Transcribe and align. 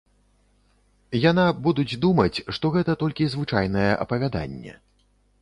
Яна 1.31 1.45
будуць 1.67 1.99
думаць, 2.07 2.41
што 2.59 2.65
гэта 2.77 2.97
толькі 3.05 3.29
звычайнае 3.35 3.89
апавяданне. 4.03 4.73